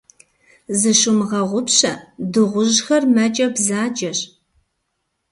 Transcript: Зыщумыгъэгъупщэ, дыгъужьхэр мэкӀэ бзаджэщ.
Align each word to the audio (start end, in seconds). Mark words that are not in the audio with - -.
Зыщумыгъэгъупщэ, 0.79 1.91
дыгъужьхэр 2.31 3.03
мэкӀэ 3.13 3.47
бзаджэщ. 3.53 4.19